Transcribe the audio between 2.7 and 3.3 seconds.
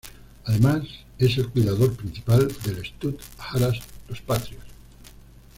stud